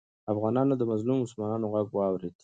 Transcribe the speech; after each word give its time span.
افغانانو 0.33 0.73
د 0.77 0.81
مظلومو 0.91 1.21
مسلمانانو 1.25 1.69
غږ 1.73 1.87
واورېد. 1.93 2.33